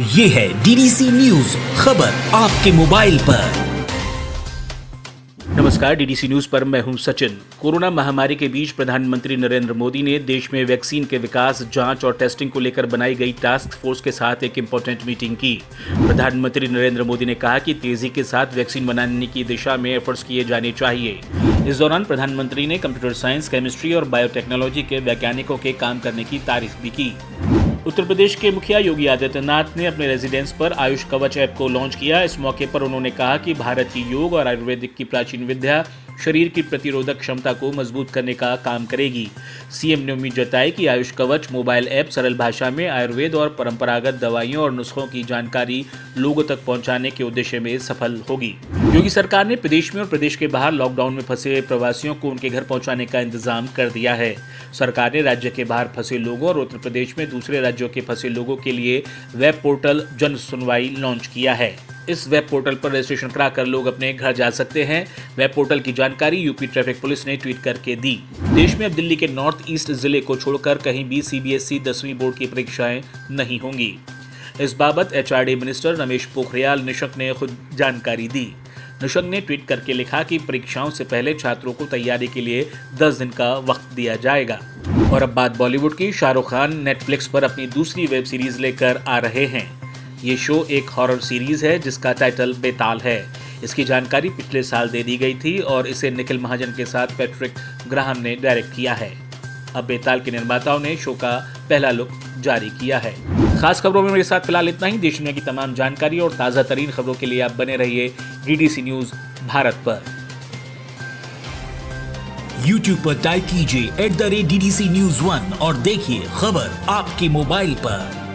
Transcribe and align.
ये 0.00 0.26
है 0.28 0.62
DDC 0.62 1.10
news 1.10 1.56
खबर 1.78 2.08
आपके 2.34 2.72
मोबाइल 2.72 3.18
पर। 3.18 3.52
नमस्कार 5.48 5.94
डीडीसी 5.94 6.28
न्यूज़ 6.28 6.48
पर 6.48 6.64
मैं 6.64 6.80
हूँ 6.80 6.96
सचिन। 6.96 7.38
कोरोना 7.60 7.90
महामारी 7.90 8.36
के 8.36 8.48
बीच 8.48 8.70
प्रधानमंत्री 8.70 9.36
नरेंद्र 9.36 9.72
मोदी 9.72 10.02
ने 10.02 10.18
देश 10.18 10.48
में 10.52 10.64
वैक्सीन 10.64 11.04
के 11.04 11.18
विकास, 11.18 11.68
जाँच 11.72 12.04
और 12.04 12.12
टेस्टिंग 12.12 12.50
को 12.50 12.60
लेकर 12.60 12.86
बनाई 12.86 13.14
गई 13.14 13.32
टास्क 13.32 13.70
फोर्स 13.70 14.00
के 14.00 14.12
साथ 14.12 14.44
एक 14.44 14.58
इम्पोर्टेंट 14.58 14.98
मीटिंग 15.06 15.36
की। 15.36 15.62
प्रधानमंत्री 15.88 16.68
नरेंद्र 16.68 17.02
मोदी 17.02 17.24
ने 17.24 17.34
कहा 17.34 17.58
कि 17.58 17.74
तेज़ी 17.74 18.08
के 18.08 18.24
साथ 18.24 18.46
वैक्सीन 18.54 18.86
बनाने 18.86 19.26
की 19.26 19.44
दिशा 19.44 19.76
में 19.76 19.90
एफर्ट्स 19.94 20.22
किए 20.22 20.44
जाने 20.44 20.72
चाहिए। 20.72 21.20
इस 21.68 21.78
दौरान 21.78 22.04
प्रधानमंत्री 22.04 22.66
ने 22.66 22.78
कंप्यूटर 22.78 23.12
साइंस 23.12 23.48
केमिस्ट्री 23.48 23.92
और 23.92 24.04
बायोटेक्नोलॉजी 24.04 24.82
के 24.82 24.98
वैज्ञानिकों 24.98 25.58
के 25.58 25.72
काम 25.72 25.98
करने 25.98 26.24
की 26.24 26.38
तारीफ़ 26.38 26.82
भी 26.82 26.90
की। 26.90 27.12
उत्तर 27.88 28.04
प्रदेश 28.04 28.34
के 28.34 28.50
मुखिया 28.50 28.78
योगी 28.78 29.06
आदित्यनाथ 29.06 29.76
ने 29.76 29.86
अपने 29.86 30.06
रेजिडेंस 30.06 30.52
पर 30.52 30.72
आयुष 30.72 31.04
कवच 31.04 31.36
ऐप 31.36 31.54
को 31.58 31.68
लॉन्च 31.68 31.94
किया। 31.94 32.20
इस 32.22 32.38
मौके 32.38 32.66
पर 32.66 32.82
उन्होंने 32.82 33.10
कहा 33.10 33.36
कि 33.36 33.54
भारत 33.54 33.90
की 33.94 34.00
योग 34.10 34.34
और 34.34 34.48
आयुर्वेदिक 34.48 34.94
की 34.94 35.04
प्राचीन 35.04 35.46
विद्या 35.46 35.84
शरीर 36.24 36.48
की 36.48 36.62
प्रतिरोधक 36.62 37.18
क्षमता 37.18 37.52
को 37.52 37.70
मज़बूत 37.72 38.10
करने 38.10 38.34
का 38.34 38.54
काम 38.56 38.86
करेगी। 38.86 39.28
सीएम 39.72 40.00
ने 40.00 40.12
उम्मीद 40.12 40.34
जताई 40.34 40.70
कि 40.70 40.86
आयुष 40.86 41.10
कवच, 41.10 41.50
मोबाइल 41.52 41.88
ऐप, 41.88 42.08
सरल 42.08 42.34
भाषा 42.34 42.70
में 42.70 42.86
आयुर्वेद 42.88 43.34
और 43.34 43.48
परंपरागत 43.48 44.14
दवाइयों 44.14 44.62
और 44.62 44.72
नुस्खों 44.72 45.06
की 45.06 45.22
जानकारी 45.24 45.84
लोगों 46.18 46.44
तक 46.44 46.64
पहुँचाने 46.64 47.10
के 47.10 47.24
उद्देश्य 47.24 47.60
में 47.60 47.78
सफल 47.78 48.20
होगी। 48.30 48.54
योगी 48.94 49.10
सरकार 49.10 49.46
ने 49.46 49.56
प्रदेश 49.56 49.94
में 49.94 50.02
और 50.02 50.08
प्रदेश 50.08 50.36
के 50.36 50.46
बाहर 50.46 50.72
लॉकडाउन 50.72 51.14
में 51.14 51.22
फंसे 51.22 51.60
प्रवासियों 51.60 52.14
को 52.14 52.30
उनके 52.30 52.50
घर 52.50 52.62
पहुँचाने 52.62 53.06
का 53.06 53.20
इंतज़ाम 53.20 53.66
कर 53.66 53.90
दिया 53.90 54.14
है। 54.14 54.34
सरकार 54.72 55.12
ने 55.14 55.22
राज्य 55.22 55.50
के 55.50 55.64
बाहर 55.64 55.88
फंसे 55.96 56.18
लोगों 56.18 56.48
और 56.48 56.58
उत्तर 56.58 56.78
प्रदेश 56.78 57.14
में 57.18 57.28
दूसरे 57.30 57.60
राज्यों 57.60 57.88
के 57.88 58.00
फंसे 58.00 58.28
लोगों 58.28 58.56
के 58.56 58.72
लिए 58.72 59.02
वेब 59.36 59.60
पोर्टल 59.62 60.06
जन 60.16 60.36
सुनवाई 60.38 60.94
लॉन्च 60.98 61.26
किया 61.26 61.54
है। 61.54 61.97
इस 62.08 62.28
वेब 62.28 62.46
पोर्टल 62.50 62.74
पर 62.74 62.92
रजिस्ट्रेशन 62.92 63.28
कराकर 63.28 63.66
लोग 63.66 63.86
अपने 63.86 64.12
घर 64.12 64.32
जा 64.32 64.50
सकते 64.50 64.84
हैं। 64.84 65.06
वेब 65.36 65.50
पोर्टल 65.54 65.80
की 65.80 65.92
जानकारी 65.92 66.36
यूपी 66.36 66.66
ट्रैफ़िक 66.66 67.00
पुलिस 67.00 67.26
ने 67.26 67.36
ट्वीट 67.36 67.62
करके 67.62 67.96
दी। 67.96 68.14
देश 68.40 68.74
में 68.74 68.86
अब 68.86 68.92
दिल्ली 68.92 69.16
के 69.16 69.28
नॉर्थ 69.28 69.64
ईस्ट 69.70 69.92
ज़िले 69.92 70.20
को 70.20 70.36
छोड़कर 70.36 70.78
कहीं 70.78 71.04
भी 71.04 71.22
सीबीएसई 71.22 71.78
दसवीं 71.78 72.14
बोर्ड 72.14 72.36
की 72.36 72.46
परीक्षाएँ 72.46 73.02
नहीं 73.30 73.60
होंगी। 73.60 73.98
इस 74.60 74.72
बाबत 74.72 75.12
एचआरडी 75.12 75.54
मिनिस्टर 75.56 75.94
रमेश 75.94 76.24
पोखरियाल 76.24 76.80
निशंक 76.80 77.16
ने 77.16 77.32
खुद 77.32 77.56
जानकारी 77.74 78.28
दी। 78.28 78.52
निशंक 79.02 79.24
ने 79.24 79.40
ट्वीट 79.40 79.66
करके 79.66 79.92
लिखा 79.92 80.22
कि 80.22 80.38
परीक्षाओं 80.38 80.90
से 80.90 81.04
पहले 81.04 81.34
छात्रों 81.34 81.72
को 81.72 81.84
तैयारी 81.84 82.26
के 82.26 82.40
लिए 82.40 82.70
10 82.94 83.18
दिन 83.18 83.30
का 83.30 83.54
वक्त 83.58 83.94
दिया 83.94 84.16
जाएगा। 84.16 84.60
और 85.12 85.22
अब 85.22 85.28
बात 85.28 85.56
बॉलीवुड 85.56 85.96
की, 85.96 86.12
शाहरुख 86.12 86.50
खान 86.50 86.76
नेटफ्लिक्स 86.82 87.26
पर 87.26 87.44
अपनी 87.44 87.66
दूसरी 87.66 88.06
वेब 88.06 88.24
सीरीज़ 88.24 88.60
लेकर 88.60 89.02
आ 89.08 89.18
रहे 89.18 89.46
हैं। 89.46 89.77
ये 90.24 90.36
शो 90.36 90.66
एक 90.70 90.90
हॉरर 90.90 91.18
सीरीज़ 91.18 91.66
है, 91.66 91.78
जिसका 91.78 92.12
टाइटल 92.12 92.54
बेताल 92.54 93.00
है। 93.00 93.24
इसकी 93.64 93.84
जानकारी 93.84 94.28
पिछले 94.28 94.62
साल 94.62 94.88
दे 94.88 95.02
दी 95.02 95.16
गई 95.16 95.34
थी 95.34 95.58
और 95.58 95.86
इसे 95.86 96.10
निखिल 96.10 96.38
महाजन 96.38 96.74
के 96.76 96.84
साथ 96.84 97.06
पैट्रिक 97.18 97.54
ग्राहम 97.88 98.18
ने 98.18 98.34
डायरेक्ट 98.36 98.74
किया 98.76 98.94
है। 98.94 99.12
अब 99.76 99.84
बेताल 99.84 100.20
के 100.20 100.30
निर्माताओं 100.30 100.78
ने 100.78 100.96
शो 100.96 101.12
का 101.14 101.36
पहला 101.68 101.90
लुक 101.90 102.10
जारी 102.38 102.70
किया 102.70 102.98
है। 102.98 103.14
खास 103.60 103.80
खबरों 103.80 104.02
में 104.02 104.10
मेरे 104.10 104.24
साथ 104.24 104.40
फ़िलहाल 104.40 104.68
इतना 104.68 104.86
ही। 104.86 104.98
देश 104.98 105.18
दुनिया 105.18 105.32
की 105.32 105.40
तमाम 105.40 105.74
जानकारी 105.74 106.20
और 106.20 106.32
ताज़ा 106.32 106.62
तरीन 106.62 106.90
खबरों 106.90 107.14
के 107.14 107.26
लिए 107.26 107.40
आप 107.40 107.52
बने 107.52 107.76
रहिए 107.76 108.08
डीडीसी 108.46 108.82
न्यूज़ 108.82 109.12
भारत 109.48 109.82
पर। 109.88 110.04
YouTube 112.66 113.04
पर 113.04 113.20
टाइप 113.22 113.44
कीजिए 113.44 113.90
at 114.00 114.12
the 114.12 114.22
rate 114.22 114.46
D 114.46 114.88
news 114.88 115.22
one 115.22 115.52
और 115.60 115.76
देखिए 115.76 116.26
खबर 116.36 116.70
आपके 116.88 117.28
मोबाइल 117.28 117.74
पर। 117.74 118.27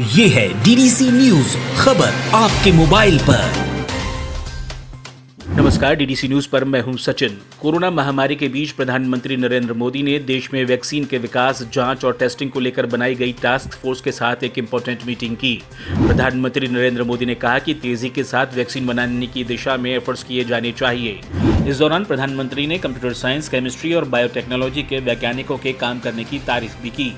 ये 0.00 0.28
है 0.28 0.62
डीडीसी 0.64 1.10
न्यूज़ 1.10 1.56
खबर 1.78 2.12
आपके 2.34 2.72
मोबाइल 2.72 3.18
पर। 3.18 3.52
नमस्कार 5.48 5.94
डीडीसी 5.94 6.28
न्यूज़ 6.28 6.48
पर 6.48 6.64
मैं 6.64 6.80
हूँ 6.80 6.96
सचिन। 6.98 7.38
कोरोना 7.62 7.90
महामारी 7.90 8.36
के 8.36 8.48
बीच 8.48 8.70
प्रधानमंत्री 8.70 9.36
नरेंद्र 9.36 9.72
मोदी 9.72 10.02
ने 10.02 10.18
देश 10.18 10.48
में 10.54 10.64
वैक्सीन 10.64 11.04
के 11.04 11.18
विकास, 11.18 11.68
जाँच 11.74 12.04
और 12.04 12.12
टेस्टिंग 12.12 12.50
को 12.50 12.60
लेकर 12.60 12.86
बनाई 12.86 13.14
गई 13.14 13.32
टास्क 13.32 13.74
फोर्स 13.74 14.00
के 14.00 14.12
साथ 14.12 14.44
एक 14.44 14.58
इम्पोर्टेंट 14.58 14.98
मीटिंग 15.06 15.36
की। 15.36 15.62
प्रधानमंत्री 15.88 16.68
नरेंद्र 16.68 17.04
मोदी 17.04 17.26
ने 17.26 17.34
कहा 17.34 17.58
कि 17.58 17.74
तेज़ी 17.74 18.08
के 18.08 18.24
साथ 18.24 18.46
वैक्सीन 18.54 18.86
बनाने 18.86 19.26
की 19.26 19.44
दिशा 19.44 19.76
में 19.76 19.96
एफर्ट्स 19.96 20.22
किए 20.24 20.44
जाने 20.44 20.72
चाहिए। 20.72 21.20
इस 21.68 21.78
दौरान 21.78 22.04
प्रधानमंत्री 22.04 22.66
ने 22.66 22.78
कंप्यूटर 22.78 23.12
साइंस 23.12 23.48
केमिस्ट्री 23.48 23.94
और 23.94 24.04
बायोटेक्नोलॉजी 24.04 24.82
के 24.82 24.98
वैज्ञानिकों 24.98 25.58
के 25.58 25.72
काम 25.72 25.98
करने 25.98 26.24
की 26.24 26.38
तारीफ़ 26.38 26.82
भी 26.82 26.90
की। 26.90 27.14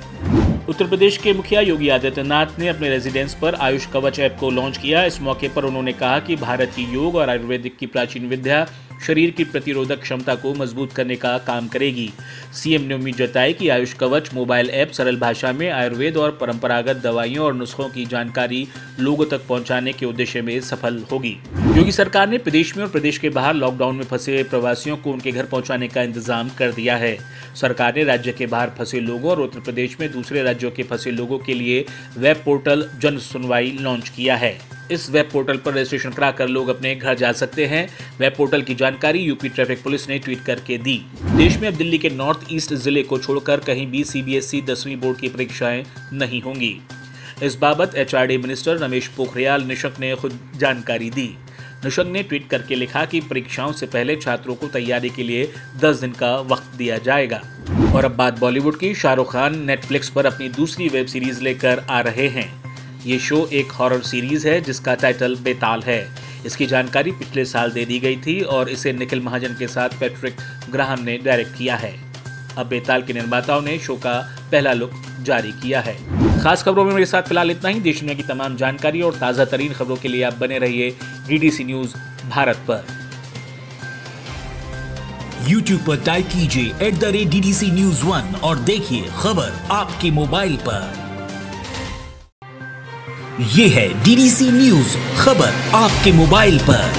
उत्तर 0.69 0.87
प्रदेश 0.87 1.17
के 1.17 1.33
मुखिया 1.33 1.61
योगी 1.61 1.89
आदित्यनाथ 1.89 2.47
ने 2.59 2.69
अपने 2.69 2.89
रेजिडेंस 2.89 3.35
पर 3.35 3.55
आयुष 3.55 3.87
कवच 3.87 4.19
ऐप 4.21 4.37
को 4.41 4.51
लॉन्च 4.51 4.77
किया। 4.77 5.05
इस 5.05 5.21
मौके 5.21 5.49
पर 5.49 5.65
उन्होंने 5.65 5.93
कहा 5.93 6.19
कि 6.19 6.37
भारत 6.37 6.73
की 6.77 6.83
योग 6.95 7.17
और 7.17 7.31
आयुर्वेदिक 7.31 7.77
की 7.77 7.87
प्राचीन 7.87 8.27
विद्या 8.27 8.67
शरीर 9.03 9.31
की 9.31 9.45
प्रतिरोधक 9.45 10.01
क्षमता 10.01 10.35
को 10.35 10.53
मज़बूत 10.55 10.93
करने 10.93 11.17
का 11.17 11.37
काम 11.39 11.69
करेगी। 11.69 12.11
सीएम 12.55 12.83
ने 12.83 12.95
उम्मीद 12.95 13.17
जताई 13.17 13.53
कि 13.53 13.69
आयुष 13.69 13.93
कवच, 13.95 14.33
मोबाइल 14.35 14.71
ऐप, 14.71 14.91
सरल 14.91 15.17
भाषा 15.17 15.53
में 15.53 15.69
आयुर्वेद 15.71 16.17
और 16.17 16.31
परंपरागत 16.41 16.97
दवाइयों 16.97 17.45
और 17.45 17.55
नुस्खों 17.55 17.89
की 17.89 18.05
जानकारी 18.07 18.67
लोगों 19.01 19.27
तक 19.27 19.47
पहुँचाने 19.49 19.93
के 19.93 20.07
उद्देश्य 20.07 20.43
में 20.43 20.61
सफल 20.61 21.03
होगी। 21.13 21.37
योगी 21.77 21.93
सरकार 21.93 22.29
ने 22.29 22.39
प्रदेश 22.39 22.77
में 22.77 22.85
और 22.85 22.91
प्रदेश 22.91 23.19
के 23.19 23.29
बाहर 23.31 23.55
लॉकडाउन 23.55 23.97
में 23.97 24.05
फंसे 24.05 24.43
प्रवासियों 24.43 24.97
को 24.97 25.13
उनके 25.13 25.33
घर 25.33 25.47
पहुँचाने 25.47 25.89
का 25.89 26.03
इंतज़ाम 26.03 26.51
कर 26.59 26.73
दिया 26.73 26.97
है। 26.97 27.17
सरकार 27.61 27.95
ने 27.97 28.05
राज्य 28.05 28.33
के 28.33 28.47
बाहर 28.47 28.71
फंसे 28.79 29.01
लोगों 29.01 29.31
और 29.31 29.41
उत्तर 29.41 29.61
प्रदेश 29.61 29.97
में 30.01 30.11
दूसरे 30.13 30.43
राज्यों 30.43 30.71
के 30.71 30.83
फंसे 30.83 31.11
लोगों 31.11 31.39
के 31.39 31.55
लिए 31.55 31.85
वेब 32.19 32.43
पोर्टल 32.45 32.89
जन 32.99 33.19
सुनवाई 33.23 33.77
लॉन्च 33.81 34.09
किया 34.09 34.37
है। 34.37 34.57
इस 34.93 35.11
वेब 35.11 35.29
पोर्टल 35.33 35.57
पर 35.57 35.75
रजिस्ट्रेशन 35.75 36.11
कराकर 36.11 36.49
लोग 36.49 36.69
अपने 36.69 36.95
घर 36.95 37.15
जा 37.15 37.33
सकते 37.33 37.67
हैं। 37.67 37.89
वेब 38.19 38.35
पोर्टल 38.37 38.63
की 38.63 38.75
जानकारी 38.75 39.19
यूपी 39.19 39.49
ट्रैफ़िक 39.49 39.83
पुलिस 39.83 40.09
ने 40.09 40.19
ट्वीट 40.19 40.45
करके 40.45 40.79
दी। 40.79 41.05
देश 41.23 41.59
में 41.59 41.69
अब 41.69 41.75
दिल्ली 41.75 41.99
के 41.99 42.11
नॉर्थ 42.11 42.47
ईस्ट 42.53 42.75
ज़िले 42.75 43.03
को 43.03 43.19
छोड़कर 43.19 43.61
कहीं 43.61 43.87
भी 43.87 44.05
सीबीएसई 44.05 44.61
दसवीं 44.63 44.97
बोर्ड 44.97 45.19
की 45.19 45.29
परीक्षाएँ 45.29 45.85
नहीं 46.13 46.43
होंगी। 46.43 46.81
इस 47.43 47.55
बाबत 47.55 47.95
एचआरडी 47.95 48.37
मिनिस्टर 48.39 48.77
रमेश 48.77 49.09
पोखरियाल 49.09 49.63
निशंक 49.63 49.99
ने 50.01 50.15
खुद 50.15 50.39
जानकारी 50.57 51.11
दी। 51.11 51.35
निशंक 51.85 52.07
ने 52.07 52.23
ट्वीट 52.23 52.49
करके 52.49 52.75
लिखा 52.75 53.05
कि 53.05 53.21
परीक्षाओं 53.21 53.73
से 53.73 53.87
पहले 53.87 54.17
छात्रों 54.17 54.55
को 54.55 54.67
तैयारी 54.67 55.11
के 55.11 55.23
लिए 55.23 55.53
10 55.77 55.97
दिन 55.97 56.13
का 56.13 56.37
वक्त 56.41 56.77
दिया 56.77 56.99
जाएगा। 56.99 57.43
और 57.95 58.05
अब 58.05 58.17
बात 58.17 58.39
बॉलीवुड 58.39 58.79
की, 58.79 58.95
शाहरुख 58.95 59.33
खान 59.33 59.59
नेटफ्लिक्स 59.65 60.09
पर 60.09 60.27
अपनी 60.27 60.49
दूसरी 60.49 60.89
वेब 60.89 61.07
सीरीज़ 61.07 61.43
लेकर 61.43 61.85
आ 61.91 62.01
रहे 62.01 62.29
हैं। 62.29 62.62
ये 63.07 63.19
शो 63.19 63.47
एक 63.53 63.73
हॉरर 63.73 64.01
सीरीज़ 64.01 64.47
है, 64.49 64.61
जिसका 64.61 64.95
टाइटल 64.95 65.37
बेताल 65.37 65.83
है। 65.83 66.07
इसकी 66.47 66.67
जानकारी 66.67 67.13
पिछले 67.13 67.45
साल 67.45 67.71
दे 67.71 67.85
दी 67.85 67.99
गई 67.99 68.17
थी 68.17 68.41
और 68.41 68.69
इसे 68.69 68.93
निखिल 68.93 69.21
महाजन 69.21 69.57
के 69.59 69.67
साथ 69.69 69.89
पैट्रिक 70.01 70.37
ग्राहम 70.71 71.03
ने 71.03 71.17
डायरेक्ट 71.19 71.57
किया 71.59 71.77
है। 71.77 71.95
अब 72.59 72.67
बेताल 72.67 73.03
के 73.03 73.13
निर्माताओं 73.13 73.63
ने 73.63 73.79
शो 73.79 73.97
का 73.97 74.15
पहला 74.53 74.73
लुक 74.73 74.93
जारी 75.21 75.53
किया 75.53 75.81
है। 75.81 75.97
खास 76.43 76.63
खबरों 76.63 76.85
में 76.85 76.93
मेरे 76.93 77.07
साथ 77.07 77.23
फ़िलहाल 77.23 77.51
इतना 77.51 77.69
ही। 77.69 77.81
देश 77.81 78.01
दुनिया 78.01 78.17
की 78.17 78.23
तमाम 78.23 78.57
जानकारी 78.57 79.03
और 79.03 79.15
ताज़ा 79.15 79.45
तरीन 79.45 79.73
खबरों 79.73 79.97
के 79.97 80.09
लिए 80.09 80.23
आप 80.23 80.35
बने 80.35 80.59
रहिए 80.59 80.91
डीडीसी 81.29 81.65
न्यूज़ 81.65 81.95
भारत 82.31 82.65
पर। 82.71 82.85
YouTube 85.49 85.87
पर 85.87 86.03
टाइप 86.05 86.27
कीजिए 86.27 86.75
at 86.87 86.95
the 86.95 87.05
rate 87.05 87.29
D 87.29 87.71
news 87.71 88.05
one 88.05 88.35
और 88.45 88.59
देखिए 88.59 89.03
खबर 89.19 89.61
आपके 89.71 90.11
मोबाइल 90.11 90.57
पर। 90.57 91.02
ये 93.41 93.69
है 93.69 94.05
डीडीसी 94.05 94.51
न्यूज़ 94.51 94.97
खबर 95.19 95.53
आपके 95.75 96.13
मोबाइल 96.13 96.59
पर। 96.59 96.93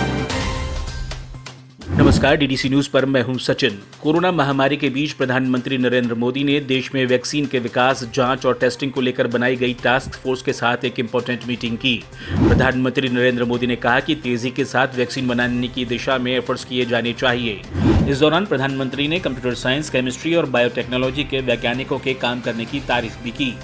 नमस्कार 1.90 2.36
डीडीसी 2.36 2.70
न्यूज़ 2.70 2.90
पर 2.90 3.06
मैं 3.06 3.22
हूँ 3.22 3.38
सचिन। 3.40 3.80
कोरोना 4.02 4.32
महामारी 4.32 4.78
के 4.78 4.90
बीच 4.90 5.12
प्रधानमंत्री 5.12 5.78
नरेंद्र 5.78 6.16
मोदी 6.16 6.44
ने 6.44 6.60
देश 6.60 6.90
में 6.96 7.06
वैक्सीन 7.06 7.46
के 7.46 7.60
विकास, 7.60 8.10
जाँच 8.14 8.46
और 8.46 8.54
टेस्टिंग 8.54 8.92
को 8.92 9.02
लेकर 9.02 9.28
बनाई 9.28 9.56
गई 9.56 9.74
टास्क 9.74 10.16
फोर्स 10.16 10.42
के 10.42 10.54
साथ 10.54 10.86
एक 10.86 11.00
इम्पोर्टेंट 11.00 11.48
मीटिंग 11.48 11.78
की। 11.78 12.04
प्रधानमंत्री 12.32 13.10
नरेंद्र 13.10 13.46
मोदी 13.46 13.68
ने 13.68 13.76
कहा 13.76 14.00
कि 14.00 14.16
तेज़ी 14.16 14.50
के 14.50 14.66
साथ 14.66 14.88
वैक्सीन 14.96 15.28
बनाने 15.28 15.68
की 15.68 15.86
दिशा 15.86 16.18
में 16.18 16.38
एफर्ट्स 16.38 16.66
किए 16.66 16.86
जाने 16.86 17.14
चाहिए। 17.14 17.62
इस 18.10 18.20
दौरान 18.20 18.46
प्रधानमंत्री 18.46 19.08
ने 19.08 19.20
कंप्यूटर 19.20 19.56
साइंस 19.56 19.90
केमिस्ट्री 19.90 20.36
और 20.36 20.46
बायोटेक्नोलॉजी 20.46 21.24
के 21.24 21.40
वैज्ञानिकों 21.40 22.00
के 22.00 22.14
काम 22.14 22.42
करने 22.42 22.66
की 22.66 22.80
तारीफ़ 22.80 23.24
भी 23.24 23.32
की। 23.32 23.56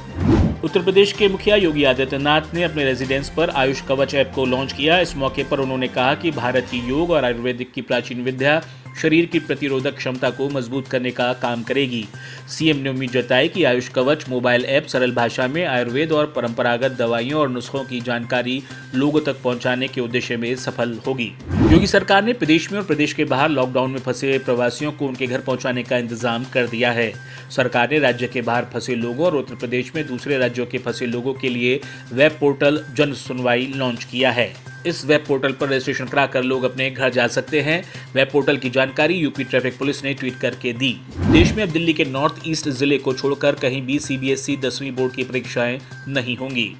उत्तर 0.63 0.81
प्रदेश 0.81 1.11
के 1.13 1.27
मुखिया 1.27 1.55
योगी 1.55 1.83
आदित्यनाथ 1.83 2.53
ने 2.53 2.63
अपने 2.63 2.83
रेजिडेंस 2.83 3.29
पर 3.29 3.49
आयुष 3.49 3.81
कवच 3.81 4.15
ऐप 4.15 4.31
को 4.35 4.45
लॉन्च 4.45 4.73
किया। 4.73 4.99
इस 4.99 5.15
मौके 5.17 5.43
पर 5.43 5.59
उन्होंने 5.59 5.87
कहा 5.87 6.15
कि 6.15 6.31
भारत 6.31 6.67
की 6.71 6.79
योग 6.89 7.11
और 7.11 7.25
आयुर्वेदिक 7.25 7.71
की 7.71 7.81
प्राचीन 7.81 8.23
विद्या 8.23 8.61
शरीर 9.01 9.25
की 9.25 9.39
प्रतिरोधक 9.39 9.95
क्षमता 9.97 10.29
को 10.29 10.49
मज़बूत 10.49 10.87
करने 10.87 11.11
का 11.11 11.31
काम 11.41 11.63
करेगी। 11.63 12.05
सीएम 12.49 12.77
ने 12.77 12.89
उम्मीद 12.89 13.11
जताई 13.11 13.47
कि 13.47 13.63
आयुष 13.63 13.87
कवच, 13.89 14.27
मोबाइल 14.29 14.65
ऐप, 14.65 14.85
सरल 14.85 15.11
भाषा 15.11 15.47
में 15.47 15.65
आयुर्वेद 15.65 16.11
और 16.11 16.25
परंपरागत 16.35 16.97
दवाइयों 16.99 17.39
और 17.39 17.49
नुस्खों 17.49 17.83
की 17.83 17.99
जानकारी 18.01 18.61
लोगों 18.95 19.21
तक 19.21 19.41
पहुँचाने 19.43 19.87
के 19.87 20.01
उद्देश्य 20.01 20.37
में 20.37 20.55
सफल 20.57 20.97
होगी। 21.07 21.31
योगी 21.71 21.87
सरकार 21.87 22.23
ने 22.23 22.33
प्रदेश 22.33 22.71
में 22.71 22.79
और 22.79 22.85
प्रदेश 22.85 23.13
के 23.13 23.25
बाहर 23.25 23.49
लॉकडाउन 23.49 23.91
में 23.91 23.99
फंसे 23.99 24.37
प्रवासियों 24.39 24.91
को 24.91 25.07
उनके 25.07 25.27
घर 25.27 25.41
पहुँचाने 25.41 25.83
का 25.83 25.97
इंतज़ाम 25.97 26.45
कर 26.53 26.67
दिया 26.67 26.91
है। 26.91 27.11
सरकार 27.55 27.89
ने 27.91 27.99
राज्य 27.99 28.27
के 28.27 28.41
बाहर 28.41 28.65
फंसे 28.73 28.95
लोगों 28.95 29.25
और 29.25 29.35
उत्तर 29.35 29.55
प्रदेश 29.55 29.91
में 29.95 30.05
दूसरे 30.07 30.37
राज्यों 30.37 30.65
के 30.65 30.77
फंसे 30.77 31.05
लोगों 31.05 31.33
के 31.33 31.49
लिए 31.49 31.79
वेब 32.13 32.37
पोर्टल 32.39 32.83
जन 32.95 33.13
सुनवाई 33.17 33.71
लॉन्च 33.75 34.03
किया 34.03 34.31
है। 34.31 34.51
इस 34.87 35.05
वेब 35.05 35.23
पोर्टल 35.27 35.51
पर 35.51 35.67
रजिस्ट्रेशन 35.67 36.05
कराकर 36.05 36.43
लोग 36.43 36.63
अपने 36.63 36.89
घर 36.91 37.09
जा 37.09 37.27
सकते 37.27 37.61
हैं। 37.61 37.83
वेब 38.15 38.29
पोर्टल 38.33 38.57
की 38.57 38.69
जानकारी 38.69 39.13
यूपी 39.13 39.43
ट्रैफ़िक 39.43 39.77
पुलिस 39.77 40.03
ने 40.03 40.13
ट्वीट 40.13 40.39
करके 40.39 40.73
दी। 40.73 40.91
देश 41.17 41.51
में 41.53 41.63
अब 41.63 41.69
दिल्ली 41.69 41.93
के 41.93 42.05
नॉर्थ 42.05 42.41
ईस्ट 42.47 42.69
ज़िले 42.69 42.97
को 42.97 43.13
छोड़कर 43.13 43.55
कहीं 43.55 43.81
भी 43.81 43.99
सीबीएसई 43.99 44.57
दसवीं 44.57 44.91
बोर्ड 44.91 45.13
की 45.13 45.23
परीक्षाएँ 45.23 45.79
नहीं 46.07 46.37
होंगी। 46.37 46.75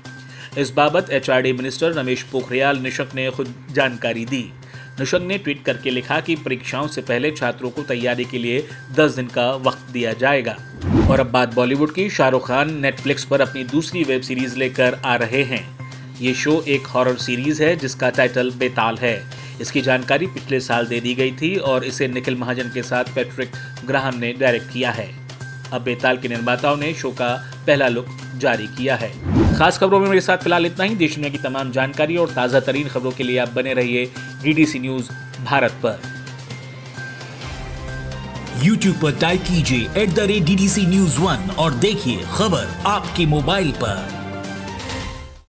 इस 0.57 0.71
बाबत 0.71 1.09
एचआरडी 1.09 1.53
मिनिस्टर 1.53 1.91
रमेश 1.91 2.23
पोखरियाल 2.23 2.77
निशंक 2.77 3.15
ने 3.15 3.29
खुद 3.29 3.53
जानकारी 3.71 4.25
दी। 4.25 4.51
निशंक 4.99 5.21
ने 5.21 5.37
ट्वीट 5.37 5.63
करके 5.63 5.89
लिखा 5.89 6.19
कि 6.19 6.35
परीक्षाओं 6.35 6.87
से 6.87 7.01
पहले 7.01 7.31
छात्रों 7.31 7.69
को 7.69 7.83
तैयारी 7.83 8.25
के 8.25 8.37
लिए 8.37 8.67
10 8.91 9.11
दिन 9.11 9.27
का 9.27 9.51
वक्त 9.55 9.91
दिया 9.91 10.13
जाएगा। 10.13 10.57
और 11.11 11.19
अब 11.19 11.31
बात 11.31 11.53
बॉलीवुड 11.53 11.93
की, 11.93 12.09
शाहरुख 12.09 12.47
खान 12.47 12.79
नेटफ्लिक्स 12.81 13.25
पर 13.25 13.41
अपनी 13.41 13.63
दूसरी 13.63 14.03
वेब 14.03 14.21
सीरीज़ 14.21 14.57
लेकर 14.57 14.99
आ 15.05 15.15
रहे 15.15 15.43
हैं। 15.43 15.78
ये 16.21 16.33
शो 16.33 16.61
एक 16.67 16.87
हॉरर 16.87 17.17
सीरीज़ 17.17 17.63
है, 17.63 17.75
जिसका 17.75 18.09
टाइटल 18.09 18.51
बेताल 18.51 18.97
है। 18.97 19.23
इसकी 19.61 19.81
जानकारी 19.81 20.27
पिछले 20.27 20.59
साल 20.59 20.85
दे 20.85 20.99
दी 20.99 21.13
गई 21.15 21.31
थी 21.31 21.55
और 21.55 21.83
इसे 21.83 22.07
निखिल 22.07 22.35
महाजन 22.35 22.71
के 22.73 22.83
साथ 22.83 23.13
पैट्रिक 23.15 23.51
ग्राहम 23.85 24.17
ने 24.17 24.33
डायरेक्ट 24.33 24.71
किया 24.73 24.91
है। 24.91 25.09
अब 25.73 25.81
बेताल 25.81 26.17
के 26.17 26.27
निर्माताओं 26.27 26.77
ने 26.77 26.93
शो 26.93 27.11
का 27.11 27.33
पहला 27.67 27.87
लुक 27.87 28.05
जारी 28.35 28.67
किया 28.67 28.95
है। 28.95 29.11
खास 29.57 29.77
खबरों 29.77 29.99
में 29.99 30.07
मेरे 30.07 30.21
साथ 30.21 30.37
फ़िलहाल 30.37 30.65
इतना 30.65 30.85
ही। 30.85 30.95
देश 30.95 31.15
दुनिया 31.15 31.31
की 31.31 31.37
तमाम 31.37 31.71
जानकारी 31.71 32.17
और 32.17 32.29
ताज़ा 32.29 32.59
तरीन 32.59 32.87
खबरों 32.87 33.11
के 33.11 33.23
लिए 33.23 33.37
आप 33.37 33.49
बने 33.49 33.73
रहिए 33.73 34.05
डीडीसी 34.43 34.79
न्यूज़ 34.79 35.11
भारत 35.45 35.79
पर। 35.85 35.99
YouTube 38.63 39.01
पर 39.01 39.19
टाइप 39.19 39.41
कीजिए 39.41 39.89
at 39.97 40.09
the 40.09 40.19
rate 40.19 40.43
D 40.43 40.85
news 40.85 41.19
one 41.19 41.49
और 41.59 41.73
देखिए 41.73 42.23
खबर 42.33 42.81
आपके 42.85 43.25
मोबाइल 43.25 43.71
पर। 43.71 44.18